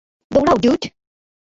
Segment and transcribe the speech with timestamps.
[0.31, 0.81] দৌড়াও, ড্যুড।